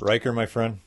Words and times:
Riker, 0.00 0.32
my 0.32 0.46
friend. 0.46 0.78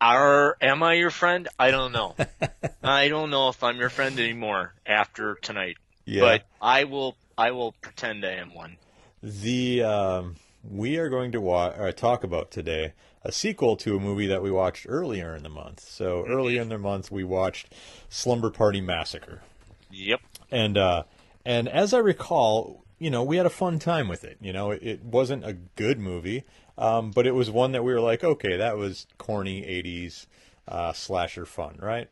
Are 0.00 0.56
am 0.62 0.82
I 0.82 0.94
your 0.94 1.10
friend? 1.10 1.46
I 1.58 1.70
don't 1.70 1.92
know. 1.92 2.16
I 2.82 3.08
don't 3.08 3.28
know 3.28 3.50
if 3.50 3.62
I'm 3.62 3.76
your 3.76 3.90
friend 3.90 4.18
anymore 4.18 4.72
after 4.86 5.34
tonight. 5.42 5.76
Yeah. 6.06 6.22
But 6.22 6.44
I 6.62 6.84
will. 6.84 7.16
I 7.36 7.50
will 7.50 7.72
pretend 7.82 8.24
I 8.24 8.36
am 8.36 8.54
one. 8.54 8.78
The 9.22 9.82
um, 9.82 10.36
we 10.62 10.96
are 10.98 11.08
going 11.08 11.32
to 11.32 11.40
wa- 11.40 11.66
uh, 11.68 11.92
talk 11.92 12.24
about 12.24 12.50
today 12.50 12.92
a 13.22 13.32
sequel 13.32 13.76
to 13.76 13.96
a 13.96 14.00
movie 14.00 14.26
that 14.26 14.42
we 14.42 14.50
watched 14.50 14.86
earlier 14.88 15.34
in 15.34 15.42
the 15.42 15.48
month. 15.50 15.80
So 15.80 16.24
earlier 16.26 16.60
in 16.62 16.68
the 16.70 16.78
month, 16.78 17.10
we 17.10 17.22
watched 17.24 17.72
Slumber 18.08 18.50
Party 18.50 18.80
Massacre, 18.80 19.42
Yep. 19.90 20.20
and 20.50 20.78
uh, 20.78 21.02
and 21.44 21.68
as 21.68 21.92
I 21.92 21.98
recall, 21.98 22.84
you 22.98 23.10
know, 23.10 23.22
we 23.22 23.36
had 23.36 23.46
a 23.46 23.50
fun 23.50 23.78
time 23.78 24.08
with 24.08 24.24
it. 24.24 24.38
You 24.40 24.52
know, 24.52 24.70
it, 24.70 24.82
it 24.82 25.04
wasn't 25.04 25.44
a 25.44 25.52
good 25.54 25.98
movie, 25.98 26.44
um, 26.78 27.10
but 27.10 27.26
it 27.26 27.32
was 27.34 27.50
one 27.50 27.72
that 27.72 27.84
we 27.84 27.92
were 27.92 28.00
like, 28.00 28.24
okay, 28.24 28.56
that 28.56 28.76
was 28.78 29.06
corny 29.18 29.62
'80s 29.62 30.26
uh, 30.68 30.92
slasher 30.92 31.44
fun, 31.44 31.76
right? 31.80 32.08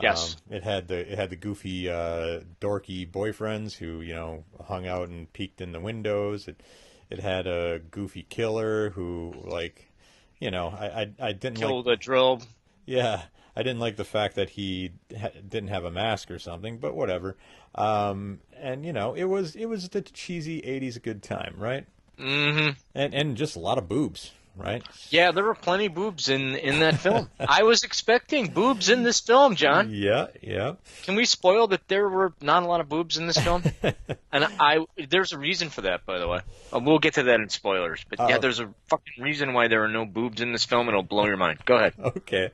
Yes. 0.00 0.36
Um, 0.50 0.56
it 0.56 0.62
had 0.64 0.88
the 0.88 1.12
it 1.12 1.18
had 1.18 1.30
the 1.30 1.36
goofy, 1.36 1.88
uh, 1.88 2.40
dorky 2.60 3.10
boyfriends 3.10 3.76
who 3.76 4.00
you 4.00 4.14
know 4.14 4.44
hung 4.64 4.86
out 4.86 5.08
and 5.08 5.32
peeked 5.32 5.60
in 5.60 5.72
the 5.72 5.80
windows. 5.80 6.48
It 6.48 6.62
it 7.10 7.20
had 7.20 7.46
a 7.46 7.80
goofy 7.90 8.24
killer 8.28 8.90
who 8.90 9.34
like, 9.44 9.90
you 10.40 10.50
know, 10.50 10.68
I 10.68 10.86
I, 11.02 11.28
I 11.28 11.32
didn't 11.32 11.58
Kill 11.58 11.76
like 11.76 11.84
the 11.84 11.96
drill. 11.96 12.42
yeah 12.86 13.22
I 13.56 13.62
didn't 13.62 13.78
like 13.80 13.96
the 13.96 14.04
fact 14.04 14.34
that 14.34 14.50
he 14.50 14.92
ha- 15.16 15.28
didn't 15.48 15.68
have 15.68 15.84
a 15.84 15.90
mask 15.90 16.30
or 16.30 16.38
something, 16.38 16.78
but 16.78 16.94
whatever. 16.94 17.36
Um, 17.76 18.40
and 18.56 18.84
you 18.84 18.92
know, 18.92 19.14
it 19.14 19.24
was 19.24 19.54
it 19.54 19.66
was 19.66 19.88
the 19.88 20.02
cheesy 20.02 20.60
'80s 20.62 21.00
good 21.00 21.22
time, 21.22 21.54
right? 21.58 21.86
Mm-hmm. 22.18 22.70
And 22.94 23.14
and 23.14 23.36
just 23.36 23.54
a 23.56 23.60
lot 23.60 23.78
of 23.78 23.88
boobs, 23.88 24.32
right? 24.56 24.82
Yeah, 25.10 25.32
there 25.32 25.44
were 25.44 25.54
plenty 25.54 25.86
of 25.86 25.94
boobs 25.94 26.28
in 26.28 26.54
in 26.56 26.80
that 26.80 26.98
film. 27.00 27.30
I 27.38 27.62
was 27.64 27.82
expecting 27.84 28.48
boobs 28.48 28.88
in 28.88 29.02
this 29.02 29.20
film, 29.20 29.56
John. 29.56 29.90
Yeah, 29.92 30.26
yeah. 30.42 30.74
Can 31.04 31.16
we 31.16 31.24
spoil 31.24 31.66
that 31.68 31.86
there 31.88 32.08
were 32.08 32.32
not 32.40 32.62
a 32.62 32.66
lot 32.66 32.80
of 32.80 32.88
boobs 32.88 33.16
in 33.18 33.26
this 33.26 33.38
film? 33.38 33.62
and 33.82 34.44
I 34.60 34.84
there's 35.08 35.32
a 35.32 35.38
reason 35.38 35.70
for 35.70 35.82
that, 35.82 36.06
by 36.06 36.18
the 36.18 36.28
way. 36.28 36.40
Uh, 36.72 36.80
we'll 36.80 36.98
get 36.98 37.14
to 37.14 37.24
that 37.24 37.40
in 37.40 37.48
spoilers. 37.48 38.04
But 38.08 38.18
yeah, 38.28 38.36
Oh. 38.36 38.40
there's 38.40 38.60
a 38.60 38.68
fucking 38.88 39.22
reason 39.22 39.52
why 39.52 39.68
there 39.68 39.84
are 39.84 39.88
no 39.88 40.04
boobs 40.04 40.40
in 40.40 40.52
this 40.52 40.64
film. 40.64 40.88
It'll 40.88 41.02
blow 41.02 41.26
your 41.26 41.36
mind. 41.36 41.60
Go 41.64 41.76
ahead. 41.76 41.94
Okay, 41.98 42.50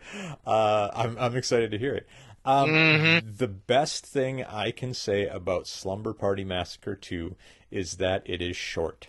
uh, 0.46 0.88
I'm 0.94 1.16
I'm 1.18 1.36
excited 1.36 1.70
to 1.72 1.78
hear 1.78 1.94
it. 1.94 2.06
Um, 2.44 2.70
Mm-hmm. 2.70 3.36
The 3.36 3.48
best 3.48 4.06
thing 4.06 4.42
I 4.44 4.70
can 4.70 4.94
say 4.94 5.26
about 5.26 5.66
Slumber 5.66 6.14
Party 6.14 6.42
Massacre 6.42 6.96
2 6.96 7.36
is 7.70 7.96
that 7.98 8.22
it 8.24 8.40
is 8.40 8.56
short. 8.56 9.08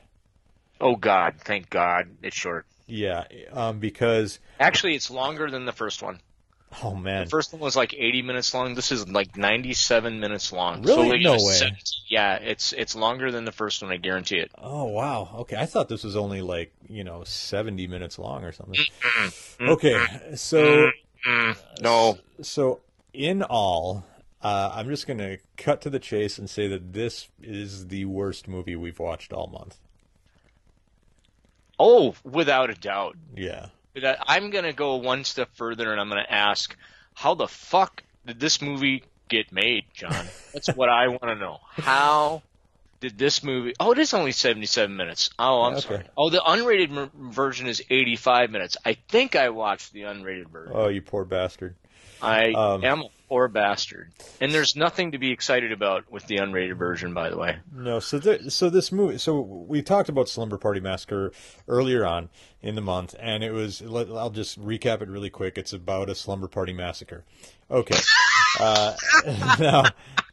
Oh 0.81 0.95
God, 0.97 1.36
thank 1.39 1.69
God, 1.69 2.09
it's 2.22 2.36
short. 2.36 2.66
Yeah, 2.92 3.23
um, 3.53 3.80
because 3.80 4.39
Actually, 4.59 4.95
it's 4.95 5.09
longer 5.09 5.50
than 5.50 5.64
the 5.66 5.72
first 5.72 6.03
one. 6.03 6.20
oh 6.84 6.94
man, 6.94 7.23
The 7.23 7.30
first 7.30 7.53
one 7.53 7.61
was 7.61 7.75
like 7.75 7.94
80 7.94 8.22
minutes 8.22 8.53
long. 8.53 8.75
This 8.75 8.92
is 8.92 9.08
like 9.08 9.38
97 9.38 10.20
minutes 10.20 10.52
long. 10.52 10.84
Really? 10.84 11.09
like, 11.12 11.22
No 11.22 11.34
way. 11.34 11.53
17 11.53 11.78
Yeah, 12.09 12.36
it's 12.36 12.73
it's 12.73 12.94
longer 12.94 13.31
than 13.31 13.45
the 13.45 13.53
first 13.53 13.81
one. 13.81 13.92
I 13.92 13.97
guarantee 13.97 14.38
it. 14.39 14.52
oh 14.58 14.86
wow, 14.86 15.30
okay, 15.39 15.56
I 15.56 15.66
thought 15.66 15.88
this 15.88 16.03
was 16.03 16.17
only 16.17 16.42
like 16.42 16.73
you 16.89 17.06
know 17.06 17.23
70 17.23 17.88
minutes 17.88 18.19
long 18.19 18.44
or 18.44 18.52
something. 18.52 18.84
Okay, 19.62 20.06
so 20.36 20.89
no, 21.81 22.17
so 22.42 22.81
in 23.14 23.42
all, 23.44 24.03
uh, 24.42 24.72
I'm 24.73 24.89
just 24.89 25.08
gonna 25.08 25.38
cut 25.56 25.80
to 25.81 25.89
the 25.89 26.00
chase 26.00 26.38
and 26.38 26.50
say 26.50 26.67
that 26.67 26.91
this 26.91 27.30
is 27.41 27.88
the 27.88 28.03
worst 28.03 28.50
movie 28.50 28.75
we've 28.75 29.00
watched 29.00 29.31
all 29.31 29.47
month. 29.47 29.78
Oh, 31.81 32.14
without 32.24 32.69
a 32.69 32.75
doubt. 32.75 33.18
Yeah. 33.36 33.68
I'm 34.28 34.52
gonna 34.52 34.72
go 34.74 34.96
one 34.97 35.24
step 35.25 35.50
further, 35.56 35.92
and 35.92 36.00
I'm 36.00 36.08
gonna 36.09 36.25
ask, 36.30 36.75
how 37.14 37.34
the 37.34 37.47
fuck 37.47 38.03
did 38.25 38.40
this 38.40 38.62
movie 38.62 39.03
get 39.30 39.52
made, 39.52 39.86
John? 39.94 40.30
That's 40.53 40.68
what 40.69 40.90
I 40.90 41.08
want 41.09 41.24
to 41.24 41.36
know. 41.36 41.58
How 41.72 42.42
did 43.00 43.18
this 43.18 43.44
movie? 43.44 43.74
Oh, 43.80 43.92
it 43.92 43.97
is 43.97 44.14
only 44.14 44.31
77 44.31 44.96
minutes. 44.96 45.30
Oh, 45.40 45.64
I'm 45.64 45.74
Okay. 45.74 45.81
sorry. 45.81 46.03
Oh, 46.16 46.30
the 46.30 46.38
unrated 46.40 46.96
m- 46.96 47.12
version 47.31 47.68
is 47.68 47.81
85 47.90 48.52
minutes. 48.52 48.78
I 48.86 48.94
think 48.94 49.36
I 49.36 49.50
watched 49.50 49.92
the 49.92 50.02
unrated 50.03 50.50
version. 50.50 50.74
Oh, 50.75 50.88
you 50.88 51.02
poor 51.02 51.25
bastard. 51.25 51.75
I 52.22 52.52
Um, 52.52 52.84
am 52.84 53.02
a 53.02 53.09
poor 53.30 53.48
bastard. 53.48 54.12
And 54.40 54.52
there's 54.54 54.76
nothing 54.76 55.12
to 55.14 55.18
be 55.18 55.32
excited 55.32 55.72
about 55.72 56.12
with 56.12 56.28
the 56.28 56.38
unrated 56.38 56.76
version, 56.78 57.14
by 57.14 57.30
the 57.30 57.38
way. 57.38 57.58
No, 57.74 58.00
so 58.00 58.20
th- 58.20 58.50
so 58.52 58.70
this 58.70 58.92
movie. 58.92 59.18
So 59.18 59.40
we 59.40 59.82
talked 59.82 60.09
about 60.09 60.28
Slumber 60.30 60.58
Party 60.58 60.80
Massacre 60.80 61.31
earlier 61.68 62.06
on 62.06 62.30
in 62.62 62.76
the 62.76 62.81
month, 62.81 63.16
and 63.20 63.44
it 63.44 63.52
was. 63.52 63.81
I'll 63.81 64.30
just 64.30 64.60
recap 64.64 65.02
it 65.02 65.08
really 65.10 65.30
quick. 65.30 65.58
It's 65.58 65.74
about 65.74 66.10
a 66.10 66.16
slumber 66.16 66.48
party 66.48 66.74
massacre. 66.74 67.24
Okay. 67.70 68.00
uh, 68.60 68.96
now, 69.60 69.84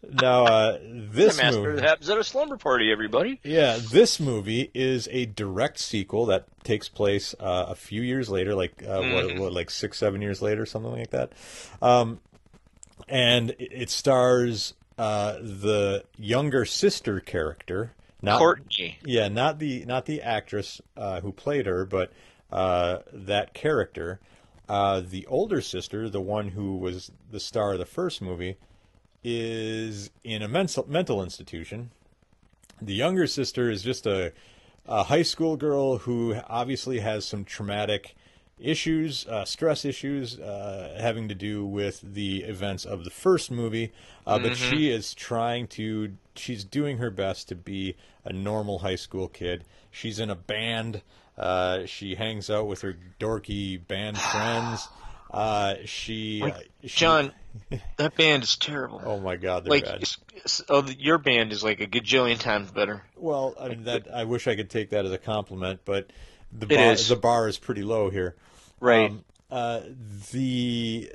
now 0.02 0.44
uh, 0.44 0.78
this 0.82 1.38
master 1.38 1.60
movie. 1.60 1.76
that 1.80 1.88
happens 1.88 2.08
at 2.08 2.18
a 2.18 2.24
slumber 2.24 2.56
party, 2.56 2.90
everybody. 2.92 3.40
Yeah, 3.42 3.78
this 3.90 4.20
movie 4.20 4.70
is 4.74 5.08
a 5.10 5.26
direct 5.26 5.78
sequel 5.78 6.26
that 6.26 6.46
takes 6.64 6.88
place 6.88 7.34
uh, 7.40 7.66
a 7.68 7.74
few 7.74 8.02
years 8.02 8.28
later, 8.28 8.54
like 8.54 8.82
uh, 8.82 9.02
what, 9.02 9.38
what, 9.38 9.52
like 9.52 9.70
six, 9.70 9.98
seven 9.98 10.22
years 10.22 10.40
later, 10.40 10.66
something 10.66 10.92
like 10.92 11.10
that. 11.10 11.32
Um, 11.82 12.20
and 13.08 13.50
it, 13.58 13.72
it 13.72 13.90
stars 13.90 14.74
uh, 14.98 15.34
the 15.40 16.04
younger 16.16 16.64
sister 16.64 17.20
character, 17.20 17.92
not 18.20 18.38
Courtney. 18.38 18.98
yeah, 19.04 19.28
not 19.28 19.58
the 19.58 19.84
not 19.84 20.06
the 20.06 20.22
actress 20.22 20.80
uh, 20.96 21.20
who 21.20 21.32
played 21.32 21.66
her, 21.66 21.84
but 21.84 22.12
uh, 22.50 22.98
that 23.12 23.54
character. 23.54 24.20
Uh, 24.68 25.00
the 25.00 25.24
older 25.28 25.62
sister, 25.62 26.10
the 26.10 26.20
one 26.20 26.48
who 26.48 26.76
was 26.76 27.10
the 27.30 27.40
star 27.40 27.72
of 27.72 27.78
the 27.78 27.86
first 27.86 28.20
movie, 28.20 28.58
is 29.24 30.10
in 30.24 30.42
a 30.42 30.48
mental 30.48 30.84
mental 30.88 31.22
institution. 31.22 31.90
The 32.80 32.94
younger 32.94 33.26
sister 33.26 33.70
is 33.70 33.82
just 33.82 34.06
a, 34.06 34.32
a 34.86 35.04
high 35.04 35.22
school 35.22 35.56
girl 35.56 35.98
who 35.98 36.36
obviously 36.48 37.00
has 37.00 37.24
some 37.24 37.44
traumatic 37.44 38.14
issues, 38.60 39.26
uh, 39.26 39.44
stress 39.44 39.84
issues, 39.84 40.38
uh, 40.38 40.96
having 41.00 41.28
to 41.28 41.34
do 41.34 41.64
with 41.66 42.00
the 42.02 42.42
events 42.44 42.84
of 42.84 43.04
the 43.04 43.10
first 43.10 43.50
movie. 43.50 43.92
Uh, 44.26 44.38
But 44.38 44.56
she 44.56 44.90
is 44.90 45.14
trying 45.14 45.66
to, 45.68 46.12
she's 46.36 46.64
doing 46.64 46.98
her 46.98 47.10
best 47.10 47.48
to 47.48 47.54
be 47.54 47.96
a 48.24 48.32
normal 48.32 48.80
high 48.80 48.96
school 48.96 49.28
kid. 49.28 49.64
She's 49.90 50.18
in 50.20 50.30
a 50.30 50.34
band. 50.36 51.02
Uh, 51.36 51.86
she 51.86 52.16
hangs 52.16 52.50
out 52.50 52.66
with 52.66 52.80
her 52.82 52.96
dorky 53.20 53.84
band 53.86 54.18
friends. 54.32 54.88
Uh, 55.30 55.74
she, 55.84 56.42
uh, 56.42 56.50
she, 56.82 56.88
John, 56.88 57.32
that 57.96 58.16
band 58.16 58.42
is 58.44 58.56
terrible. 58.56 59.02
Oh 59.04 59.20
my 59.20 59.36
God, 59.36 59.64
they're 59.64 59.70
like, 59.70 59.84
bad. 59.84 59.96
it's- 59.96 60.18
it's- 60.36 60.62
oh, 60.68 60.80
the- 60.80 60.94
your 60.98 61.18
band 61.18 61.52
is 61.52 61.62
like 61.62 61.80
a 61.80 61.86
gajillion 61.86 62.38
times 62.38 62.70
better. 62.70 63.02
Well, 63.16 63.54
I 63.60 63.68
mean 63.68 63.84
that 63.84 64.06
I 64.12 64.24
wish 64.24 64.46
I 64.48 64.56
could 64.56 64.70
take 64.70 64.90
that 64.90 65.04
as 65.04 65.12
a 65.12 65.18
compliment, 65.18 65.80
but 65.84 66.10
the 66.52 66.66
It 66.66 66.76
bar, 66.76 66.92
is. 66.92 67.08
the 67.08 67.16
bar 67.16 67.48
is 67.48 67.58
pretty 67.58 67.82
low 67.82 68.08
here. 68.10 68.36
Right. 68.80 69.10
Um, 69.10 69.24
uh, 69.50 69.80
the 70.32 71.10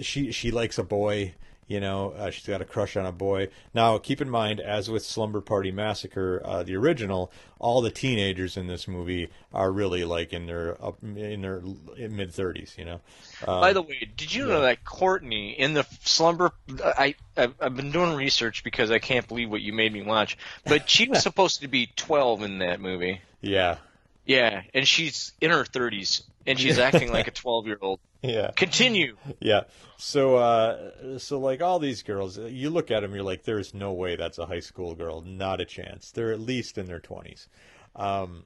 she 0.00 0.32
she 0.32 0.50
likes 0.50 0.78
a 0.78 0.84
boy. 0.84 1.34
You 1.72 1.80
know, 1.80 2.10
uh, 2.10 2.28
she's 2.28 2.46
got 2.46 2.60
a 2.60 2.66
crush 2.66 2.98
on 2.98 3.06
a 3.06 3.12
boy. 3.12 3.48
Now, 3.72 3.96
keep 3.96 4.20
in 4.20 4.28
mind, 4.28 4.60
as 4.60 4.90
with 4.90 5.02
Slumber 5.02 5.40
Party 5.40 5.72
Massacre, 5.72 6.42
uh, 6.44 6.62
the 6.62 6.76
original, 6.76 7.32
all 7.58 7.80
the 7.80 7.90
teenagers 7.90 8.58
in 8.58 8.66
this 8.66 8.86
movie 8.86 9.30
are 9.54 9.72
really 9.72 10.04
like 10.04 10.34
in 10.34 10.44
their 10.44 10.76
up, 10.84 10.98
in 11.02 11.40
their 11.40 11.62
mid 11.96 12.30
thirties. 12.30 12.74
You 12.76 12.84
know. 12.84 13.00
Um, 13.46 13.62
By 13.62 13.72
the 13.72 13.80
way, 13.80 14.06
did 14.18 14.34
you 14.34 14.44
know 14.44 14.60
that 14.60 14.84
Courtney 14.84 15.52
in 15.58 15.72
the 15.72 15.86
slumber? 16.02 16.52
I 16.84 17.14
I've, 17.38 17.54
I've 17.58 17.74
been 17.74 17.90
doing 17.90 18.16
research 18.16 18.64
because 18.64 18.90
I 18.90 18.98
can't 18.98 19.26
believe 19.26 19.50
what 19.50 19.62
you 19.62 19.72
made 19.72 19.94
me 19.94 20.02
watch. 20.02 20.36
But 20.66 20.90
she 20.90 21.08
was 21.08 21.22
supposed 21.22 21.62
to 21.62 21.68
be 21.68 21.86
12 21.96 22.42
in 22.42 22.58
that 22.58 22.82
movie. 22.82 23.22
yeah, 23.40 23.78
Yeah, 24.26 24.60
and 24.74 24.86
she's 24.86 25.32
in 25.40 25.50
her 25.50 25.64
30s, 25.64 26.24
and 26.46 26.60
she's 26.60 26.78
acting 26.78 27.10
like 27.10 27.28
a 27.28 27.30
12 27.42 27.66
year 27.66 27.78
old. 27.80 27.98
Yeah. 28.22 28.50
Continue. 28.56 29.16
Yeah. 29.40 29.62
So, 29.96 30.36
uh, 30.36 31.18
so 31.18 31.38
like 31.38 31.60
all 31.60 31.78
these 31.78 32.02
girls, 32.02 32.38
you 32.38 32.70
look 32.70 32.90
at 32.90 33.00
them, 33.00 33.14
you're 33.14 33.24
like, 33.24 33.42
there's 33.42 33.74
no 33.74 33.92
way 33.92 34.16
that's 34.16 34.38
a 34.38 34.46
high 34.46 34.60
school 34.60 34.94
girl. 34.94 35.20
Not 35.20 35.60
a 35.60 35.64
chance. 35.64 36.10
They're 36.10 36.32
at 36.32 36.40
least 36.40 36.78
in 36.78 36.86
their 36.86 37.00
twenties. 37.00 37.48
Um, 37.96 38.44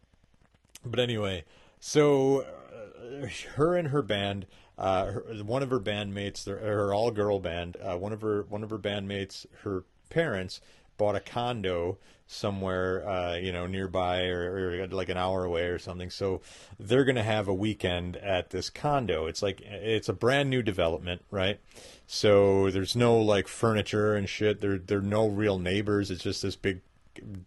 but 0.84 0.98
anyway, 0.98 1.44
so 1.78 2.40
uh, 2.40 3.26
her 3.54 3.76
and 3.76 3.88
her 3.88 4.02
band, 4.02 4.46
uh, 4.78 5.06
her, 5.06 5.24
one 5.44 5.62
of 5.62 5.70
her 5.70 5.80
bandmates, 5.80 6.46
her 6.46 6.92
all 6.92 7.10
girl 7.10 7.38
band, 7.38 7.76
uh, 7.82 7.96
one 7.96 8.12
of 8.12 8.22
her 8.22 8.42
one 8.48 8.64
of 8.64 8.70
her 8.70 8.78
bandmates, 8.78 9.46
her 9.62 9.84
parents 10.10 10.60
bought 10.96 11.16
a 11.16 11.20
condo 11.20 11.98
somewhere, 12.26 13.08
uh, 13.08 13.36
you 13.36 13.52
know, 13.52 13.66
nearby 13.66 14.26
or, 14.26 14.82
or, 14.82 14.86
like 14.88 15.08
an 15.08 15.16
hour 15.16 15.44
away 15.44 15.66
or 15.66 15.78
something. 15.78 16.10
So 16.10 16.42
they're 16.78 17.04
going 17.04 17.16
to 17.16 17.22
have 17.22 17.48
a 17.48 17.54
weekend 17.54 18.16
at 18.16 18.50
this 18.50 18.68
condo. 18.68 19.26
It's 19.26 19.42
like 19.42 19.60
it's 19.60 20.08
a 20.08 20.12
brand 20.12 20.50
new 20.50 20.62
development, 20.62 21.22
right? 21.30 21.60
So 22.06 22.70
there's 22.70 22.96
no 22.96 23.18
like 23.18 23.48
furniture 23.48 24.14
and 24.14 24.28
shit. 24.28 24.60
There 24.60 24.78
there're 24.78 25.00
no 25.00 25.28
real 25.28 25.58
neighbors. 25.58 26.10
It's 26.10 26.22
just 26.22 26.42
this 26.42 26.56
big 26.56 26.80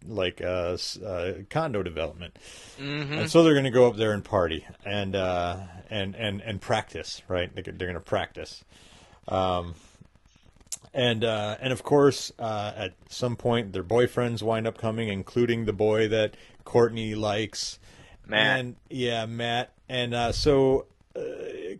like 0.06 0.40
uh, 0.40 0.76
uh 1.04 1.32
condo 1.48 1.82
development. 1.82 2.36
Mm-hmm. 2.78 3.12
And 3.12 3.30
so 3.30 3.42
they're 3.42 3.54
going 3.54 3.64
to 3.64 3.70
go 3.70 3.86
up 3.86 3.96
there 3.96 4.12
and 4.12 4.24
party 4.24 4.66
and 4.84 5.14
uh 5.14 5.58
and 5.90 6.16
and 6.16 6.40
and 6.40 6.60
practice, 6.60 7.22
right? 7.28 7.54
They're, 7.54 7.64
they're 7.64 7.88
going 7.88 7.94
to 7.94 8.00
practice. 8.00 8.64
Um 9.28 9.74
and 10.92 11.24
uh, 11.24 11.56
and 11.60 11.72
of 11.72 11.82
course, 11.82 12.32
uh, 12.38 12.72
at 12.76 12.94
some 13.08 13.36
point, 13.36 13.72
their 13.72 13.84
boyfriends 13.84 14.42
wind 14.42 14.66
up 14.66 14.78
coming, 14.78 15.08
including 15.08 15.64
the 15.64 15.72
boy 15.72 16.08
that 16.08 16.34
Courtney 16.64 17.14
likes, 17.14 17.78
Matt. 18.26 18.60
And 18.60 18.76
yeah, 18.88 19.26
Matt. 19.26 19.72
And 19.88 20.14
uh, 20.14 20.32
so 20.32 20.86
uh, 21.16 21.20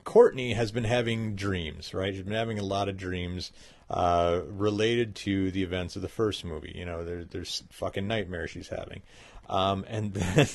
Courtney 0.05 0.55
has 0.55 0.71
been 0.73 0.85
having 0.85 1.35
dreams, 1.35 1.95
right? 1.95 2.15
She's 2.15 2.25
been 2.25 2.35
having 2.35 2.59
a 2.59 2.65
lot 2.65 2.89
of 2.89 2.97
dreams 2.97 3.53
uh, 3.89 4.41
related 4.47 5.15
to 5.17 5.51
the 5.51 5.63
events 5.63 5.97
of 5.97 6.03
the 6.03 6.09
first 6.09 6.45
movie. 6.45 6.73
You 6.75 6.85
know, 6.85 7.05
there, 7.05 7.25
there's 7.25 7.63
fucking 7.71 8.07
nightmares 8.07 8.51
she's 8.51 8.69
having, 8.69 9.03
um, 9.49 9.85
and 9.89 10.15
then 10.15 10.47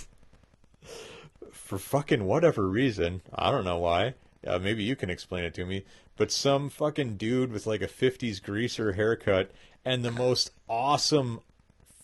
for 1.52 1.78
fucking 1.78 2.24
whatever 2.24 2.68
reason, 2.68 3.22
I 3.34 3.52
don't 3.52 3.66
know 3.66 3.80
why, 3.80 4.14
uh, 4.46 4.60
maybe 4.60 4.84
you 4.84 4.96
can 4.96 5.10
explain 5.10 5.44
it 5.44 5.54
to 5.56 5.66
me, 5.66 5.86
but 6.18 6.32
some 6.32 6.70
fucking 6.70 7.18
dude 7.18 7.52
with 7.52 7.66
like 7.66 7.82
a 7.82 7.88
50s 7.88 8.42
greaser 8.42 8.94
haircut 8.94 9.52
and 9.84 10.04
the 10.04 10.12
most 10.12 10.52
awesome, 10.68 11.42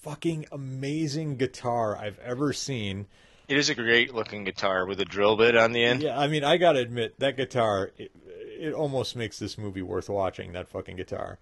fucking 0.01 0.45
amazing 0.51 1.38
guitar 1.38 1.97
I've 1.97 2.19
ever 2.19 2.53
seen. 2.53 3.07
It 3.47 3.57
is 3.57 3.69
a 3.69 3.75
great 3.75 4.13
looking 4.13 4.43
guitar 4.43 4.85
with 4.85 4.99
a 5.01 5.05
drill 5.05 5.35
bit 5.35 5.57
on 5.57 5.71
the 5.71 5.83
end. 5.83 6.03
Yeah, 6.03 6.17
I 6.17 6.27
mean, 6.27 6.43
I 6.43 6.57
gotta 6.57 6.79
admit, 6.79 7.19
that 7.19 7.38
guitar, 7.38 7.91
it, 7.97 8.11
it 8.25 8.73
almost 8.73 9.15
makes 9.15 9.39
this 9.39 9.57
movie 9.57 9.81
worth 9.81 10.09
watching, 10.09 10.53
that 10.53 10.69
fucking 10.69 10.95
guitar. 10.95 11.39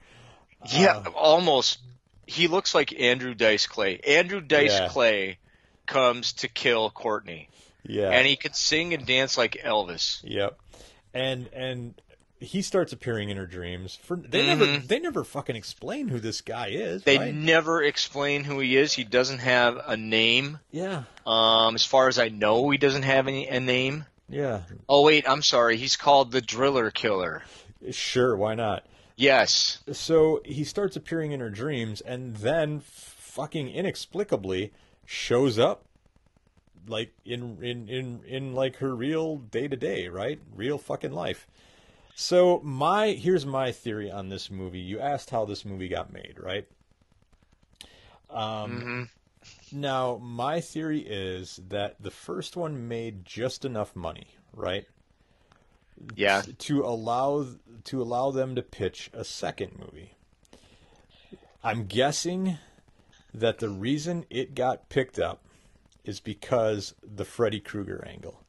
Yeah, 0.73 0.97
uh, 0.97 1.09
almost. 1.11 1.79
He 2.25 2.47
looks 2.47 2.75
like 2.75 2.99
Andrew 2.99 3.33
Dice 3.33 3.67
Clay. 3.67 3.99
Andrew 3.99 4.41
Dice 4.41 4.79
yeah. 4.79 4.87
Clay 4.89 5.37
comes 5.85 6.33
to 6.33 6.47
kill 6.47 6.89
Courtney. 6.89 7.49
Yeah. 7.83 8.09
And 8.09 8.27
he 8.27 8.35
could 8.35 8.55
sing 8.55 8.93
and 8.93 9.05
dance 9.05 9.37
like 9.37 9.53
Elvis. 9.63 10.21
Yep 10.23 10.57
and 11.13 11.47
and 11.53 12.01
he 12.39 12.61
starts 12.61 12.93
appearing 12.93 13.29
in 13.29 13.37
her 13.37 13.45
dreams. 13.45 13.99
For 14.03 14.15
they 14.15 14.45
mm-hmm. 14.45 14.47
never 14.47 14.77
they 14.77 14.99
never 14.99 15.23
fucking 15.23 15.55
explain 15.55 16.07
who 16.07 16.19
this 16.19 16.41
guy 16.41 16.69
is. 16.69 17.03
They 17.03 17.17
right? 17.17 17.33
never 17.33 17.83
explain 17.83 18.43
who 18.43 18.59
he 18.59 18.77
is. 18.77 18.93
He 18.93 19.03
doesn't 19.03 19.39
have 19.39 19.79
a 19.85 19.97
name. 19.97 20.59
Yeah. 20.71 21.03
Um, 21.25 21.75
as 21.75 21.85
far 21.85 22.07
as 22.07 22.19
I 22.19 22.29
know, 22.29 22.69
he 22.69 22.77
doesn't 22.77 23.03
have 23.03 23.27
any 23.27 23.47
a 23.47 23.59
name. 23.59 24.05
Yeah. 24.29 24.61
Oh 24.87 25.03
wait, 25.03 25.27
I'm 25.27 25.41
sorry. 25.41 25.77
He's 25.77 25.97
called 25.97 26.31
the 26.31 26.41
Driller 26.41 26.91
Killer. 26.91 27.43
Sure, 27.91 28.35
why 28.35 28.55
not? 28.55 28.85
Yes. 29.15 29.79
So 29.91 30.41
he 30.45 30.63
starts 30.63 30.95
appearing 30.95 31.33
in 31.33 31.39
her 31.39 31.49
dreams, 31.49 31.99
and 31.99 32.37
then 32.37 32.79
fucking 32.79 33.69
inexplicably 33.69 34.71
shows 35.05 35.59
up 35.59 35.83
like 36.89 37.13
in 37.25 37.63
in 37.63 37.87
in 37.87 38.21
in 38.25 38.53
like 38.53 38.77
her 38.77 38.95
real 38.95 39.37
day 39.37 39.67
to 39.67 39.77
day, 39.77 40.07
right? 40.07 40.39
Real 40.55 40.77
fucking 40.77 41.13
life. 41.13 41.47
So 42.15 42.59
my 42.63 43.11
here's 43.11 43.45
my 43.45 43.71
theory 43.71 44.11
on 44.11 44.29
this 44.29 44.51
movie. 44.51 44.79
You 44.79 44.99
asked 44.99 45.29
how 45.29 45.45
this 45.45 45.63
movie 45.63 45.87
got 45.87 46.11
made, 46.11 46.35
right? 46.37 46.67
Um, 48.29 49.09
mm-hmm. 49.71 49.79
Now 49.79 50.17
my 50.17 50.59
theory 50.59 50.99
is 50.99 51.61
that 51.69 51.95
the 51.99 52.11
first 52.11 52.57
one 52.57 52.87
made 52.87 53.25
just 53.25 53.63
enough 53.63 53.95
money, 53.95 54.27
right? 54.53 54.85
Yeah. 56.15 56.41
T- 56.41 56.53
to 56.53 56.83
allow 56.83 57.47
to 57.85 58.01
allow 58.01 58.31
them 58.31 58.55
to 58.55 58.61
pitch 58.61 59.09
a 59.13 59.23
second 59.23 59.79
movie. 59.79 60.15
I'm 61.63 61.85
guessing 61.85 62.57
that 63.33 63.59
the 63.59 63.69
reason 63.69 64.25
it 64.29 64.55
got 64.55 64.89
picked 64.89 65.19
up 65.19 65.43
is 66.03 66.19
because 66.19 66.95
the 67.03 67.25
Freddy 67.25 67.59
Krueger 67.59 68.05
angle. 68.07 68.41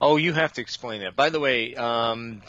Oh, 0.00 0.16
you 0.16 0.32
have 0.32 0.52
to 0.54 0.60
explain 0.60 1.02
that. 1.02 1.14
By 1.14 1.30
the 1.30 1.38
way, 1.38 1.74
um, 1.76 2.42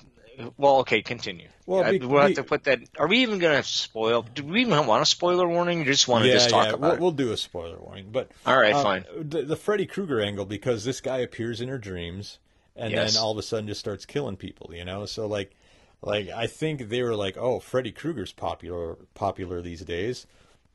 well, 0.58 0.78
okay, 0.78 1.02
continue. 1.02 1.48
Well, 1.66 1.90
we, 1.90 2.00
will 2.00 2.22
have 2.22 2.34
to 2.36 2.44
put 2.44 2.66
that. 2.66 2.80
Are 2.98 3.08
we 3.08 3.20
even 3.20 3.40
going 3.40 3.56
to 3.56 3.64
spoil? 3.68 4.24
Do 4.24 4.44
we 4.44 4.62
even 4.62 4.86
want 4.86 5.02
a 5.02 5.06
spoiler 5.06 5.48
warning? 5.48 5.80
You 5.80 5.86
just 5.86 6.08
want 6.08 6.24
to 6.24 6.28
yeah, 6.28 6.36
just 6.36 6.50
talk 6.50 6.66
yeah. 6.66 6.74
about 6.74 6.82
we'll, 6.82 6.92
it? 6.94 7.00
We'll 7.00 7.12
do 7.12 7.32
a 7.32 7.38
spoiler 7.38 7.78
warning, 7.80 8.10
but 8.12 8.32
all 8.46 8.58
right, 8.58 8.74
um, 8.74 8.84
fine. 8.84 9.06
The, 9.18 9.44
the, 9.44 9.56
Freddy 9.56 9.86
Krueger 9.86 10.20
angle 10.20 10.46
because 10.46 10.84
this 10.84 11.00
guy 11.00 11.20
appears 11.20 11.62
in 11.62 11.70
her 11.70 11.78
dreams 11.78 12.40
and 12.76 12.92
yes. 12.92 13.14
then 13.14 13.24
all 13.24 13.32
of 13.32 13.38
a 13.38 13.44
sudden 13.44 13.68
just 13.68 13.80
starts 13.80 14.06
killing 14.06 14.36
people. 14.36 14.72
You 14.74 14.84
know, 14.86 15.06
so 15.06 15.28
like, 15.28 15.56
like 16.02 16.30
I 16.30 16.48
think 16.48 16.90
they 16.90 17.04
were 17.04 17.16
like, 17.16 17.38
oh, 17.38 17.60
Freddy 17.60 17.92
Krueger's 17.92 18.34
popular 18.34 18.98
popular 19.14 19.62
these 19.62 19.82
days 19.82 20.26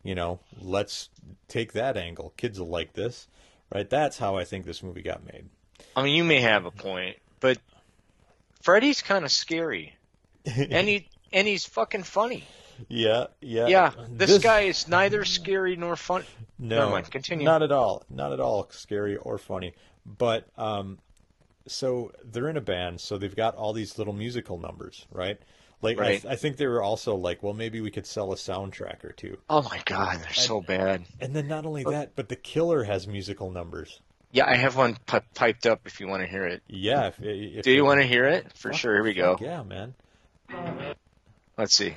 you 0.02 0.14
know, 0.14 0.40
let's 0.60 1.10
take 1.48 1.72
that 1.72 1.96
angle. 1.96 2.32
Kids 2.36 2.58
will 2.58 2.68
like 2.68 2.92
this, 2.92 3.28
right? 3.74 3.88
That's 3.88 4.18
how 4.18 4.36
I 4.36 4.44
think 4.44 4.64
this 4.64 4.82
movie 4.82 5.02
got 5.02 5.24
made. 5.24 5.48
I 5.96 6.02
mean, 6.02 6.14
you 6.14 6.24
may 6.24 6.40
have 6.40 6.64
a 6.64 6.70
point, 6.70 7.16
but 7.40 7.58
Freddy's 8.62 9.02
kind 9.02 9.24
of 9.24 9.30
scary, 9.30 9.96
and 10.44 10.88
he 10.88 11.08
and 11.32 11.46
he's 11.46 11.64
fucking 11.64 12.04
funny. 12.04 12.44
Yeah, 12.88 13.26
yeah, 13.40 13.66
yeah. 13.66 13.92
This, 14.08 14.30
this... 14.30 14.42
guy 14.42 14.60
is 14.62 14.86
neither 14.86 15.24
scary 15.24 15.76
nor 15.76 15.96
funny. 15.96 16.26
No, 16.58 16.90
mind, 16.90 17.10
continue. 17.10 17.44
Not 17.44 17.62
at 17.62 17.72
all. 17.72 18.04
Not 18.08 18.32
at 18.32 18.40
all 18.40 18.68
scary 18.70 19.16
or 19.16 19.36
funny. 19.38 19.74
But 20.06 20.46
um, 20.56 20.98
so 21.66 22.12
they're 22.24 22.48
in 22.48 22.56
a 22.56 22.62
band, 22.62 23.00
so 23.00 23.18
they've 23.18 23.34
got 23.34 23.56
all 23.56 23.72
these 23.72 23.98
little 23.98 24.12
musical 24.12 24.58
numbers, 24.58 25.06
right? 25.10 25.38
Like 25.80 26.00
right. 26.00 26.08
I, 26.08 26.10
th- 26.10 26.26
I, 26.26 26.36
think 26.36 26.56
they 26.56 26.66
were 26.66 26.82
also 26.82 27.14
like, 27.14 27.42
well, 27.42 27.54
maybe 27.54 27.80
we 27.80 27.90
could 27.90 28.06
sell 28.06 28.32
a 28.32 28.36
soundtrack 28.36 29.04
or 29.04 29.12
two. 29.12 29.38
Oh 29.48 29.62
my 29.62 29.80
god, 29.84 30.19
they're 30.19 30.26
and, 30.26 30.36
so 30.36 30.60
bad. 30.60 31.04
And 31.20 31.36
then 31.36 31.46
not 31.46 31.66
only 31.66 31.84
oh. 31.84 31.92
that, 31.92 32.16
but 32.16 32.28
the 32.28 32.36
killer 32.36 32.82
has 32.82 33.06
musical 33.06 33.50
numbers. 33.52 34.00
Yeah, 34.32 34.46
I 34.46 34.56
have 34.56 34.76
one 34.76 34.96
p- 35.06 35.19
piped 35.34 35.66
up. 35.66 35.82
If 35.86 36.00
you 36.00 36.08
want 36.08 36.22
to 36.22 36.28
hear 36.28 36.46
it. 36.46 36.62
Yeah. 36.66 37.06
If, 37.06 37.20
if 37.20 37.64
Do 37.64 37.70
you, 37.70 37.76
you 37.76 37.84
want 37.84 38.00
to 38.00 38.06
hear 38.06 38.25
it? 38.25 38.52
For 38.54 38.72
sure. 38.72 38.94
Here 38.94 39.04
we 39.04 39.14
go. 39.14 39.38
Yeah, 39.40 39.62
man. 39.62 39.94
Let's 41.56 41.75
see. 41.75 41.94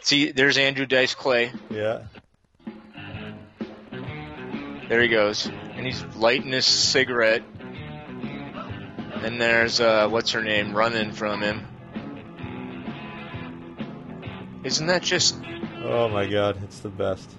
See, 0.00 0.32
there's 0.32 0.56
Andrew 0.56 0.86
Dice 0.86 1.14
Clay. 1.14 1.52
Yeah. 1.68 2.04
There 4.88 5.00
he 5.00 5.08
goes, 5.08 5.46
and 5.46 5.86
he's 5.86 6.04
lighting 6.16 6.52
his 6.52 6.66
cigarette. 6.66 7.42
And 9.22 9.40
there's 9.40 9.80
uh, 9.80 10.08
what's 10.08 10.32
her 10.32 10.42
name 10.42 10.76
running 10.76 11.12
from 11.12 11.40
him. 11.40 11.66
Isn't 14.64 14.86
that 14.86 15.02
just... 15.02 15.36
Oh 15.84 16.08
my 16.08 16.26
god, 16.26 16.62
it's 16.62 16.80
the 16.80 16.88
best. 16.88 17.30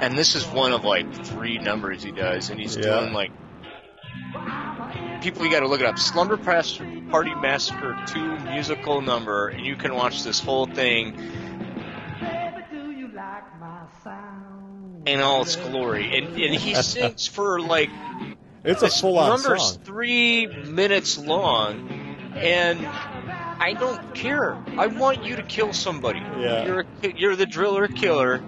And 0.00 0.16
this 0.16 0.34
is 0.34 0.46
one 0.46 0.72
of 0.72 0.84
like 0.84 1.12
three 1.26 1.58
numbers 1.58 2.02
he 2.02 2.12
does, 2.12 2.50
and 2.50 2.60
he's 2.60 2.76
yeah. 2.76 3.00
doing 3.00 3.12
like... 3.12 3.32
People, 5.22 5.44
you 5.44 5.50
gotta 5.50 5.66
look 5.66 5.80
it 5.80 5.86
up. 5.86 5.98
Slumber 5.98 6.36
Party 6.36 7.34
Massacre 7.34 7.96
2 8.06 8.38
musical 8.40 9.00
number, 9.00 9.48
and 9.48 9.66
you 9.66 9.74
can 9.74 9.94
watch 9.94 10.22
this 10.22 10.40
whole 10.40 10.66
thing 10.66 11.16
in 15.06 15.20
all 15.20 15.42
its 15.42 15.56
glory. 15.56 16.16
And, 16.16 16.28
and 16.36 16.54
he 16.54 16.74
sings 16.82 17.26
for 17.26 17.60
like. 17.60 17.90
It's 18.64 18.82
a 18.82 18.88
full 18.88 19.18
on 19.18 19.38
song. 19.38 19.56
Number's 19.56 19.76
three 19.84 20.46
minutes 20.46 21.18
long, 21.18 21.88
and 22.34 22.80
I 23.58 23.72
don't 23.72 24.14
care. 24.14 24.54
I 24.76 24.86
want 24.86 25.24
you 25.24 25.36
to 25.36 25.42
kill 25.42 25.72
somebody. 25.72 26.20
Yeah. 26.20 26.64
You're 26.64 26.84
you're 27.02 27.36
the 27.36 27.46
driller 27.46 27.88
killer. 27.88 28.42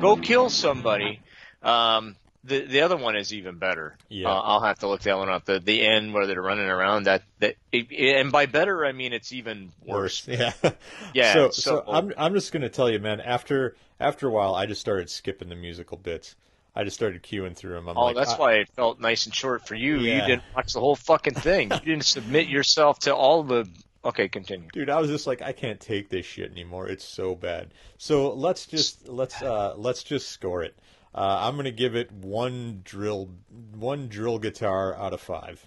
Go 0.00 0.16
kill 0.16 0.50
somebody. 0.50 1.20
Um, 1.62 2.16
the 2.44 2.64
the 2.64 2.80
other 2.80 2.96
one 2.96 3.16
is 3.16 3.32
even 3.32 3.58
better. 3.58 3.96
Yeah. 4.08 4.28
Uh, 4.28 4.40
I'll 4.40 4.62
have 4.62 4.78
to 4.80 4.88
look 4.88 5.02
that 5.02 5.16
one 5.16 5.28
up. 5.28 5.44
The 5.44 5.60
the 5.60 5.86
end 5.86 6.12
where 6.12 6.26
they're 6.26 6.42
running 6.42 6.68
around 6.68 7.04
that 7.04 7.22
that 7.40 7.56
it, 7.70 7.92
and 7.92 8.32
by 8.32 8.46
better 8.46 8.84
I 8.84 8.92
mean 8.92 9.12
it's 9.12 9.32
even 9.32 9.72
worse. 9.84 10.26
Yeah. 10.26 10.52
yeah. 11.14 11.32
So, 11.32 11.50
so, 11.50 11.60
so 11.60 11.84
I'm 11.86 12.12
I'm 12.16 12.34
just 12.34 12.52
gonna 12.52 12.68
tell 12.68 12.90
you, 12.90 12.98
man. 12.98 13.20
After 13.20 13.76
after 14.00 14.28
a 14.28 14.30
while, 14.30 14.54
I 14.54 14.66
just 14.66 14.80
started 14.80 15.10
skipping 15.10 15.48
the 15.48 15.56
musical 15.56 15.96
bits. 15.96 16.34
I 16.74 16.84
just 16.84 16.96
started 16.96 17.22
queuing 17.22 17.54
through 17.54 17.74
them. 17.74 17.88
I'm 17.88 17.98
oh, 17.98 18.06
like, 18.06 18.16
that's 18.16 18.32
I, 18.32 18.38
why 18.38 18.52
it 18.54 18.68
felt 18.70 18.98
nice 18.98 19.26
and 19.26 19.34
short 19.34 19.68
for 19.68 19.74
you. 19.74 19.98
Yeah. 19.98 20.22
You 20.22 20.26
didn't 20.26 20.42
watch 20.56 20.72
the 20.72 20.80
whole 20.80 20.96
fucking 20.96 21.34
thing. 21.34 21.70
you 21.70 21.80
didn't 21.80 22.06
submit 22.06 22.48
yourself 22.48 23.00
to 23.00 23.14
all 23.14 23.42
the 23.42 23.68
Okay, 24.04 24.28
continue. 24.28 24.68
Dude, 24.72 24.90
I 24.90 25.00
was 25.00 25.10
just 25.10 25.26
like, 25.26 25.42
I 25.42 25.52
can't 25.52 25.78
take 25.78 26.08
this 26.08 26.26
shit 26.26 26.50
anymore. 26.50 26.88
It's 26.88 27.04
so 27.04 27.34
bad. 27.34 27.68
So 27.98 28.32
let's 28.32 28.66
just 28.66 29.08
let's 29.08 29.40
uh 29.40 29.74
let's 29.76 30.02
just 30.02 30.28
score 30.28 30.64
it. 30.64 30.74
Uh, 31.14 31.38
I'm 31.42 31.56
gonna 31.56 31.70
give 31.70 31.94
it 31.94 32.10
one 32.10 32.80
drill 32.84 33.28
one 33.74 34.08
drill 34.08 34.38
guitar 34.38 34.94
out 34.96 35.12
of 35.12 35.20
five. 35.20 35.64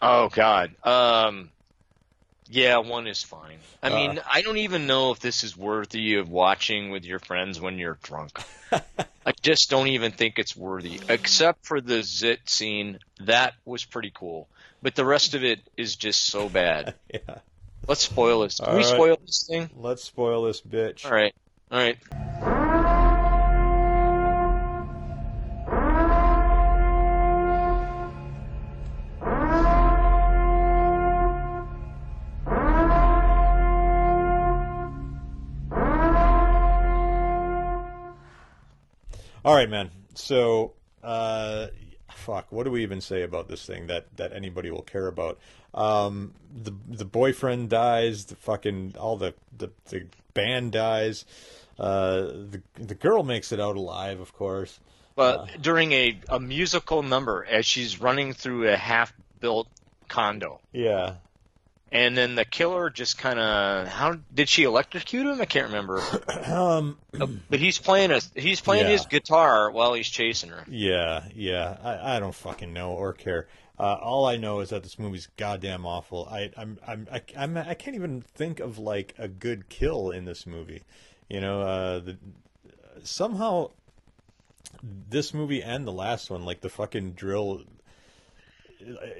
Oh 0.00 0.28
God. 0.28 0.74
Um. 0.84 1.50
Yeah, 2.50 2.78
one 2.78 3.06
is 3.06 3.22
fine. 3.22 3.58
I 3.82 3.88
uh, 3.88 3.94
mean, 3.94 4.20
I 4.30 4.42
don't 4.42 4.58
even 4.58 4.86
know 4.86 5.12
if 5.12 5.18
this 5.18 5.44
is 5.44 5.56
worthy 5.56 6.16
of 6.16 6.28
watching 6.28 6.90
with 6.90 7.04
your 7.04 7.18
friends 7.18 7.58
when 7.58 7.78
you're 7.78 7.98
drunk. 8.02 8.38
I 8.72 9.32
just 9.40 9.70
don't 9.70 9.88
even 9.88 10.12
think 10.12 10.38
it's 10.38 10.54
worthy, 10.54 11.00
except 11.08 11.64
for 11.64 11.80
the 11.80 12.02
zit 12.02 12.40
scene. 12.48 12.98
That 13.20 13.54
was 13.64 13.84
pretty 13.86 14.12
cool, 14.14 14.46
but 14.82 14.94
the 14.94 15.06
rest 15.06 15.34
of 15.34 15.42
it 15.42 15.60
is 15.78 15.96
just 15.96 16.26
so 16.26 16.50
bad. 16.50 16.94
yeah. 17.12 17.38
Let's 17.86 18.02
spoil 18.02 18.40
this. 18.40 18.60
Can 18.60 18.68
All 18.68 18.76
we 18.76 18.82
right. 18.82 18.86
spoil 18.86 19.18
this 19.20 19.46
thing? 19.48 19.68
Let's 19.74 20.04
spoil 20.04 20.44
this 20.44 20.60
bitch. 20.62 21.04
All 21.04 21.12
right, 21.12 21.34
all 21.70 21.78
right. 21.78 21.98
All 39.44 39.54
right, 39.54 39.68
man. 39.68 39.90
So, 40.14 40.72
uh, 41.02 41.66
fuck. 42.24 42.46
What 42.50 42.64
do 42.64 42.70
we 42.70 42.82
even 42.82 43.00
say 43.00 43.22
about 43.22 43.48
this 43.48 43.64
thing 43.64 43.86
that 43.88 44.06
that 44.16 44.32
anybody 44.32 44.70
will 44.70 44.82
care 44.82 45.06
about? 45.06 45.38
Um, 45.74 46.32
the 46.54 46.72
the 46.88 47.04
boyfriend 47.04 47.70
dies. 47.70 48.26
The 48.26 48.36
fucking 48.36 48.94
all 48.98 49.16
the 49.16 49.34
the, 49.56 49.70
the 49.90 50.06
band 50.32 50.72
dies. 50.72 51.24
Uh, 51.78 52.20
the 52.52 52.62
the 52.74 52.94
girl 52.94 53.22
makes 53.22 53.52
it 53.52 53.60
out 53.60 53.76
alive, 53.76 54.20
of 54.20 54.32
course. 54.32 54.78
But 55.16 55.62
during 55.62 55.92
a, 55.92 56.18
a 56.28 56.40
musical 56.40 57.02
number, 57.02 57.44
as 57.48 57.64
she's 57.66 58.00
running 58.00 58.32
through 58.32 58.68
a 58.68 58.76
half 58.76 59.12
built 59.38 59.68
condo, 60.08 60.60
Yeah. 60.72 61.14
And 61.94 62.16
then 62.18 62.34
the 62.34 62.44
killer 62.44 62.90
just 62.90 63.16
kind 63.16 63.38
of 63.38 63.86
how 63.88 64.18
did 64.34 64.48
she 64.50 64.64
electrocute 64.64 65.24
him? 65.26 65.40
I 65.40 65.46
can't 65.46 65.66
remember. 65.68 66.02
Um. 66.46 66.98
But 67.48 67.60
he's 67.60 67.78
playing 67.78 68.10
a 68.10 68.20
he's 68.34 68.60
playing 68.60 68.84
Yeah. 68.86 68.92
his 68.92 69.06
guitar 69.06 69.70
while 69.70 69.94
he's 69.94 70.08
chasing 70.10 70.50
her. 70.50 70.64
Yeah. 70.68 71.24
Yeah. 71.34 71.78
I, 71.82 72.16
I 72.16 72.20
don't 72.20 72.34
fucking 72.34 72.72
know 72.72 72.90
or 72.92 73.12
care. 73.14 73.46
Uh, 73.78 73.94
all 74.00 74.26
I 74.26 74.36
know 74.36 74.60
is 74.60 74.70
that 74.70 74.82
this 74.82 74.98
movie's 74.98 75.28
goddamn 75.36 75.86
awful. 75.86 76.28
I 76.30 76.50
I'm 76.56 76.78
I'm 76.86 77.08
I, 77.10 77.22
I'm 77.36 77.56
I 77.56 77.74
can't 77.74 77.96
even 77.96 78.22
think 78.34 78.60
of 78.60 78.78
like 78.78 79.14
a 79.18 79.26
good 79.28 79.68
kill 79.68 80.10
in 80.10 80.24
this 80.26 80.46
movie. 80.46 80.82
You 81.28 81.40
know, 81.40 81.62
uh, 81.62 81.98
the 82.00 82.16
somehow 83.04 83.70
this 84.82 85.32
movie 85.32 85.62
and 85.62 85.86
the 85.86 85.92
last 85.92 86.30
one, 86.30 86.44
like 86.44 86.60
the 86.60 86.68
fucking 86.68 87.12
drill, 87.12 87.62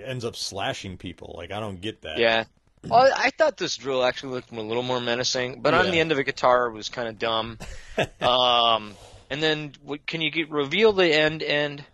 ends 0.05 0.25
up 0.25 0.37
slashing 0.37 0.97
people. 0.99 1.35
Like 1.37 1.51
I 1.51 1.61
don't 1.61 1.81
get 1.81 2.03
that. 2.03 2.19
Yeah. 2.19 2.45
Well, 2.89 3.13
I 3.17 3.31
thought 3.31 3.57
this 3.57 3.77
drill 3.77 4.05
actually 4.05 4.33
looked 4.35 4.53
a 4.53 4.61
little 4.61 4.83
more 4.83 5.01
menacing, 5.01 5.61
but 5.63 5.75
on 5.75 5.91
the 5.91 6.01
end 6.01 6.13
of 6.13 6.19
a 6.19 6.25
guitar 6.25 6.71
was 6.71 6.89
kind 6.89 7.09
of 7.09 7.19
dumb. 7.19 7.59
um, 8.21 8.95
and 9.31 9.43
then 9.43 9.73
what- 9.83 10.07
can 10.07 10.21
you 10.21 10.31
get 10.31 10.51
reveal 10.51 10.93
the 10.93 11.13
end 11.13 11.43
end? 11.43 11.85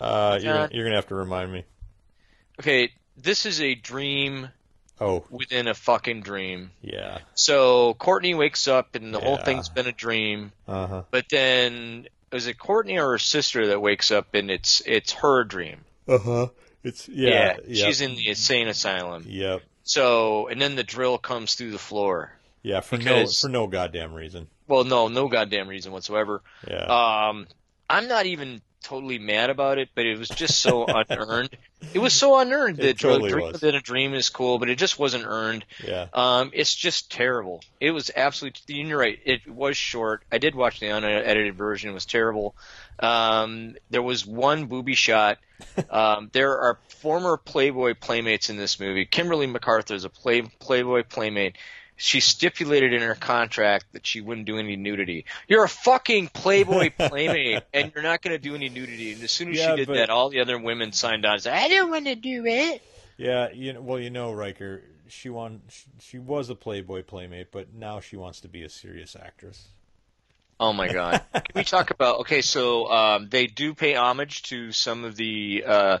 Uh, 0.00 0.38
you're 0.40 0.52
gonna, 0.52 0.68
you're 0.72 0.84
gonna 0.84 0.96
have 0.96 1.08
to 1.08 1.14
remind 1.14 1.52
me. 1.52 1.64
Okay, 2.60 2.90
this 3.16 3.46
is 3.46 3.60
a 3.60 3.74
dream 3.74 4.48
Oh 5.00 5.24
within 5.30 5.68
a 5.68 5.74
fucking 5.74 6.22
dream. 6.22 6.70
yeah. 6.82 7.18
So 7.34 7.94
Courtney 7.94 8.34
wakes 8.34 8.66
up 8.68 8.94
and 8.96 9.14
the 9.14 9.20
whole 9.20 9.36
thing's 9.38 9.68
been 9.68 9.86
a 9.86 9.92
dream. 9.92 10.52
Uh 10.66 10.86
huh. 10.86 11.02
But 11.10 11.26
then 11.30 12.08
is 12.32 12.46
it 12.46 12.58
Courtney 12.58 12.98
or 12.98 13.10
her 13.12 13.18
sister 13.18 13.68
that 13.68 13.80
wakes 13.80 14.10
up 14.10 14.34
and 14.34 14.50
it's 14.50 14.82
it's 14.86 15.12
her 15.12 15.44
dream? 15.44 15.78
Uh 16.06 16.18
huh. 16.18 16.46
It's 16.84 17.08
yeah. 17.08 17.56
yeah. 17.66 17.86
she's 17.86 18.00
in 18.00 18.14
the 18.14 18.28
insane 18.28 18.68
asylum. 18.68 19.24
Yep. 19.28 19.62
So 19.88 20.48
and 20.48 20.60
then 20.60 20.76
the 20.76 20.84
drill 20.84 21.16
comes 21.18 21.54
through 21.54 21.70
the 21.70 21.78
floor. 21.78 22.32
Yeah. 22.62 22.80
For 22.80 22.98
Because- 22.98 23.42
no 23.42 23.48
for 23.48 23.52
no 23.52 23.66
goddamn 23.66 24.12
reason. 24.12 24.48
Well, 24.66 24.84
no, 24.84 25.08
no 25.08 25.28
goddamn 25.28 25.66
reason 25.66 25.92
whatsoever. 25.92 26.42
Yeah. 26.68 26.84
Um, 27.30 27.46
I'm 27.88 28.06
not 28.06 28.26
even 28.26 28.60
totally 28.82 29.18
mad 29.18 29.50
about 29.50 29.78
it, 29.78 29.90
but 29.94 30.06
it 30.06 30.18
was 30.18 30.28
just 30.28 30.60
so 30.60 30.86
unearned. 30.88 31.50
It 31.94 31.98
was 31.98 32.12
so 32.12 32.38
unearned 32.38 32.78
that 32.78 32.98
totally 32.98 33.30
dream 33.30 33.52
within 33.52 33.74
a 33.74 33.80
dream 33.80 34.14
is 34.14 34.28
cool, 34.30 34.58
but 34.58 34.68
it 34.68 34.76
just 34.76 34.98
wasn't 34.98 35.24
earned. 35.26 35.64
yeah. 35.84 36.06
Um, 36.12 36.50
it's 36.52 36.74
just 36.74 37.10
terrible. 37.10 37.62
It 37.80 37.92
was 37.92 38.10
absolutely. 38.14 38.76
You're 38.76 38.98
right. 38.98 39.18
It 39.24 39.48
was 39.48 39.76
short. 39.76 40.22
I 40.30 40.38
did 40.38 40.54
watch 40.54 40.80
the 40.80 40.88
unedited 40.88 41.54
version. 41.54 41.90
It 41.90 41.94
was 41.94 42.06
terrible. 42.06 42.54
Um, 42.98 43.76
there 43.90 44.02
was 44.02 44.26
one 44.26 44.66
booby 44.66 44.94
shot. 44.94 45.38
Um, 45.90 46.30
there 46.32 46.56
are 46.56 46.78
former 47.00 47.36
Playboy 47.36 47.94
playmates 47.94 48.48
in 48.48 48.56
this 48.56 48.78
movie. 48.78 49.06
Kimberly 49.06 49.48
McArthur 49.48 49.94
is 49.94 50.04
a 50.04 50.08
play, 50.08 50.42
Playboy 50.42 51.02
playmate. 51.02 51.56
She 52.00 52.20
stipulated 52.20 52.92
in 52.92 53.02
her 53.02 53.16
contract 53.16 53.86
that 53.92 54.06
she 54.06 54.20
wouldn't 54.20 54.46
do 54.46 54.56
any 54.56 54.76
nudity. 54.76 55.24
You're 55.48 55.64
a 55.64 55.68
fucking 55.68 56.28
Playboy 56.28 56.90
playmate, 56.98 57.64
and 57.74 57.90
you're 57.92 58.04
not 58.04 58.22
going 58.22 58.34
to 58.34 58.38
do 58.38 58.54
any 58.54 58.68
nudity. 58.68 59.12
And 59.12 59.22
as 59.24 59.32
soon 59.32 59.50
as 59.50 59.58
Yeah, 59.58 59.70
she 59.72 59.76
did 59.78 59.88
but- 59.88 59.94
that, 59.94 60.08
all 60.08 60.28
the 60.30 60.40
other 60.40 60.58
women 60.58 60.92
signed 60.92 61.26
on. 61.26 61.34
and 61.34 61.42
said, 61.42 61.54
I 61.54 61.68
don't 61.68 61.90
want 61.90 62.06
to 62.06 62.14
do 62.14 62.46
it. 62.46 62.82
Yeah. 63.16 63.50
You 63.52 63.72
know. 63.74 63.80
Well, 63.82 63.98
you 63.98 64.10
know, 64.10 64.32
Riker. 64.32 64.80
She 65.08 65.28
won. 65.28 65.62
She, 65.70 65.84
she 66.00 66.18
was 66.18 66.50
a 66.50 66.54
Playboy 66.54 67.02
playmate, 67.02 67.48
but 67.50 67.74
now 67.74 67.98
she 68.00 68.16
wants 68.16 68.40
to 68.42 68.48
be 68.48 68.62
a 68.62 68.68
serious 68.68 69.16
actress. 69.20 69.66
Oh 70.60 70.72
my 70.72 70.92
god! 70.92 71.22
Can 71.32 71.42
we 71.54 71.64
talk 71.64 71.90
about? 71.90 72.20
Okay, 72.20 72.42
so 72.42 72.90
um, 72.90 73.28
they 73.30 73.46
do 73.46 73.74
pay 73.74 73.94
homage 73.94 74.42
to 74.44 74.70
some 74.70 75.04
of 75.04 75.16
the 75.16 75.64
uh, 75.66 75.98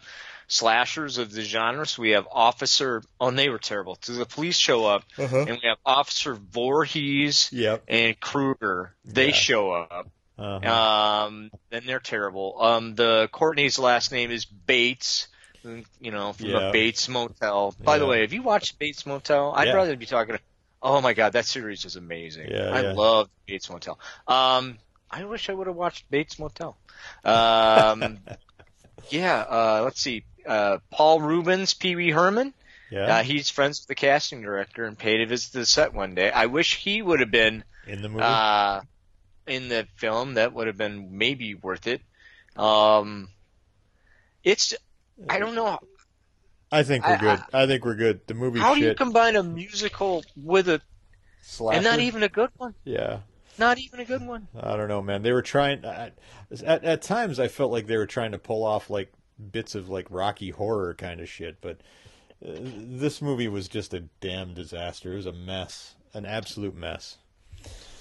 slashers 0.48 1.18
of 1.18 1.30
the 1.30 1.42
genre. 1.42 1.86
So 1.86 2.02
we 2.02 2.10
have 2.10 2.26
Officer. 2.30 3.02
Oh, 3.20 3.28
and 3.28 3.38
they 3.38 3.48
were 3.48 3.58
terrible. 3.58 3.98
So 4.00 4.14
the 4.14 4.26
police 4.26 4.56
show 4.56 4.86
up, 4.86 5.04
Uh-huh. 5.18 5.44
and 5.46 5.50
we 5.62 5.68
have 5.68 5.78
Officer 5.86 6.34
Voorhees 6.34 7.50
Yep. 7.52 7.84
and 7.86 8.18
Kruger. 8.18 8.94
They 9.04 9.26
Yeah. 9.28 9.32
show 9.34 9.70
up. 9.72 10.08
Uh-huh. 10.38 11.26
Um, 11.26 11.50
and 11.72 11.84
they're 11.86 11.98
terrible. 12.00 12.56
Um, 12.62 12.94
the 12.94 13.28
Courtney's 13.32 13.78
last 13.78 14.10
name 14.12 14.30
is 14.30 14.44
Bates. 14.44 15.28
You 15.64 16.10
know, 16.12 16.32
from 16.32 16.46
Yeah. 16.46 16.66
the 16.66 16.70
Bates 16.72 17.08
Motel. 17.08 17.74
By 17.82 17.98
the 17.98 18.06
way, 18.06 18.20
have 18.22 18.32
you 18.32 18.42
watched 18.42 18.78
Bates 18.78 19.04
Motel? 19.04 19.52
I'd 19.54 19.66
Yeah. 19.68 19.74
rather 19.74 19.96
be 19.96 20.06
talking. 20.06 20.38
Oh 20.80 21.00
my 21.00 21.12
god, 21.12 21.32
that 21.32 21.44
series 21.44 21.84
is 21.84 21.96
amazing. 21.96 22.48
Yeah, 22.52 22.70
I 22.72 22.82
yeah. 22.82 22.92
love 22.92 23.28
Bates 23.46 23.68
Motel. 23.68 23.98
Um, 24.28 24.78
I 25.10 25.24
wish 25.24 25.50
I 25.50 25.52
would 25.54 25.66
have 25.66 25.74
watched 25.76 26.08
Bates 26.10 26.38
Motel. 26.38 26.78
Um, 27.24 28.20
yeah. 29.10 29.40
Uh, 29.40 29.80
let's 29.84 30.00
see. 30.00 30.24
Uh, 30.48 30.78
Paul 30.90 31.20
Reubens, 31.20 31.74
Pee 31.74 31.94
Wee 31.96 32.10
Herman. 32.10 32.54
yeah. 32.90 33.18
Uh, 33.18 33.22
he's 33.22 33.50
friends 33.50 33.80
with 33.80 33.88
the 33.88 33.94
casting 33.94 34.42
director 34.42 34.84
and 34.84 34.98
paid 34.98 35.18
to 35.18 35.26
visit 35.26 35.52
to 35.52 35.58
the 35.58 35.66
set 35.66 35.92
one 35.94 36.14
day. 36.14 36.30
I 36.30 36.46
wish 36.46 36.76
he 36.76 37.02
would 37.02 37.20
have 37.20 37.30
been 37.30 37.62
in 37.86 38.02
the 38.02 38.08
movie. 38.08 38.22
uh, 38.24 38.80
in 39.46 39.68
the 39.68 39.86
film. 39.96 40.34
That 40.34 40.52
would 40.54 40.66
have 40.66 40.76
been 40.76 41.16
maybe 41.18 41.54
worth 41.54 41.86
it. 41.86 42.00
Um, 42.56 43.28
it's 44.42 44.74
I 45.28 45.38
don't 45.38 45.54
know 45.54 45.78
I 46.70 46.82
think 46.82 47.06
we're 47.06 47.14
I- 47.14 47.18
good. 47.18 47.40
I, 47.52 47.66
think 47.66 47.84
we're 47.84 47.94
good. 47.94 48.26
The 48.26 48.34
movie 48.34 48.60
how 48.60 48.74
do 48.74 48.80
you 48.80 48.94
combine 48.94 49.36
a 49.36 49.42
musical 49.42 50.24
with 50.36 50.68
a 50.68 50.80
Slasher? 51.42 51.76
and 51.76 51.84
not 51.84 52.00
even 52.00 52.22
a 52.22 52.28
good 52.28 52.50
one. 52.56 52.74
Yeah. 52.84 53.20
Not 53.58 53.78
even 53.78 54.00
a 54.00 54.04
good 54.04 54.24
one. 54.24 54.46
I 54.60 54.76
don't 54.76 54.86
know, 54.88 55.02
man. 55.02 55.22
They 55.22 55.32
were 55.32 55.42
trying. 55.42 55.84
At, 55.84 56.16
at 56.64 56.84
at 56.84 57.02
times, 57.02 57.40
I 57.40 57.48
felt 57.48 57.72
like 57.72 57.86
they 57.86 57.96
were 57.96 58.06
trying 58.06 58.32
to 58.32 58.38
pull 58.38 58.64
off 58.64 58.88
like 58.90 59.12
bits 59.38 59.74
of 59.74 59.88
like 59.88 60.06
Rocky 60.10 60.50
horror 60.50 60.94
kind 60.94 61.20
of 61.20 61.28
shit, 61.28 61.60
but 61.60 61.78
uh, 62.44 62.52
this 62.60 63.22
movie 63.22 63.48
was 63.48 63.68
just 63.68 63.94
a 63.94 64.04
damn 64.20 64.54
disaster. 64.54 65.12
It 65.12 65.16
was 65.16 65.26
a 65.26 65.32
mess, 65.32 65.94
an 66.14 66.26
absolute 66.26 66.74
mess. 66.74 67.18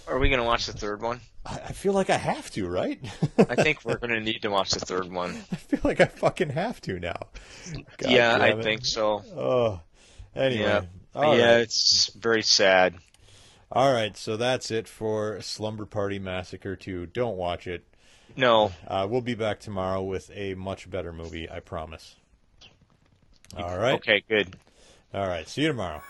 Are 0.07 0.19
we 0.19 0.29
gonna 0.29 0.43
watch 0.45 0.65
the 0.67 0.73
third 0.73 1.01
one? 1.01 1.19
I, 1.45 1.55
I 1.55 1.71
feel 1.73 1.93
like 1.93 2.09
I 2.09 2.17
have 2.17 2.49
to, 2.51 2.67
right? 2.67 2.99
I 3.37 3.55
think 3.55 3.83
we're 3.83 3.97
gonna 3.97 4.21
need 4.21 4.41
to 4.43 4.49
watch 4.49 4.71
the 4.71 4.79
third 4.79 5.11
one. 5.11 5.31
I 5.51 5.55
feel 5.55 5.81
like 5.83 5.99
I 5.99 6.05
fucking 6.05 6.49
have 6.49 6.79
to 6.81 6.99
now. 6.99 7.19
God 7.97 8.11
yeah, 8.11 8.37
I 8.39 8.61
think 8.61 8.85
so. 8.85 9.23
Oh, 9.35 9.81
anyway. 10.35 10.61
Yeah. 10.61 10.81
Yeah, 11.15 11.21
right. 11.21 11.61
it's 11.61 12.11
very 12.13 12.43
sad. 12.43 12.95
All 13.71 13.91
right. 13.91 14.15
So 14.15 14.37
that's 14.37 14.71
it 14.71 14.87
for 14.87 15.41
Slumber 15.41 15.85
Party 15.85 16.19
Massacre 16.19 16.75
2. 16.75 17.07
Don't 17.07 17.37
watch 17.37 17.67
it. 17.67 17.85
No, 18.37 18.71
Uh, 18.87 19.07
we'll 19.09 19.21
be 19.21 19.33
back 19.33 19.59
tomorrow 19.59 20.01
with 20.03 20.29
a 20.33 20.53
much 20.53 20.89
better 20.89 21.11
movie. 21.11 21.49
I 21.49 21.59
promise. 21.59 22.15
All 23.57 23.77
right. 23.77 23.95
okay, 23.95 24.23
good. 24.29 24.55
All 25.13 25.27
right. 25.27 25.47
See 25.47 25.61
you 25.63 25.69
tomorrow. 25.69 26.03